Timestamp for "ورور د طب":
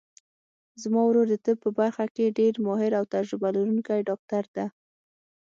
1.05-1.57